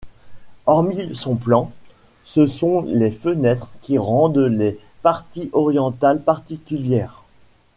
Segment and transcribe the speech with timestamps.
[0.65, 1.71] Hormis son plan,
[2.23, 7.21] ce sont les fenêtres qui rendent les parties orientales particulières.